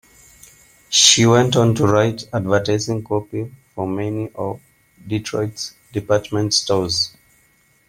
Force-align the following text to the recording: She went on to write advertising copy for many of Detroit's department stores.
She 0.89 1.27
went 1.27 1.55
on 1.55 1.75
to 1.75 1.85
write 1.85 2.27
advertising 2.33 3.03
copy 3.03 3.53
for 3.75 3.87
many 3.87 4.31
of 4.33 4.59
Detroit's 5.07 5.75
department 5.91 6.55
stores. 6.55 7.15